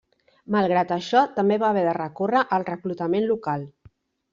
[0.55, 3.73] Malgrat això, també va haver de recórrer al reclutament local.